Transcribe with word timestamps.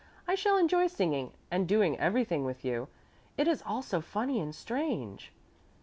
"I 0.27 0.33
shall 0.33 0.57
enjoy 0.57 0.87
singing 0.87 1.31
and 1.51 1.67
doing 1.67 1.95
everything 1.99 2.43
with 2.43 2.65
you. 2.65 2.87
It 3.37 3.47
is 3.47 3.61
all 3.63 3.83
so 3.83 4.01
funny 4.01 4.39
and 4.39 4.55
strange." 4.55 5.31